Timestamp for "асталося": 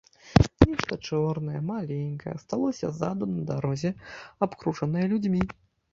2.39-2.89